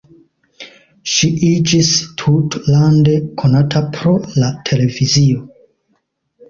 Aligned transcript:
Ŝi 1.15 1.29
iĝis 1.49 1.91
tutlande 2.23 3.19
konata 3.43 3.87
pro 3.99 4.19
la 4.41 4.53
televizio. 4.73 5.47